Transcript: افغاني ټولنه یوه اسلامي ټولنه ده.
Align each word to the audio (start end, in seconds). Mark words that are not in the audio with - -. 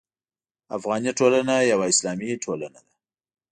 افغاني 0.77 1.11
ټولنه 1.19 1.55
یوه 1.71 1.85
اسلامي 1.93 2.29
ټولنه 2.43 2.79
ده. 2.85 2.91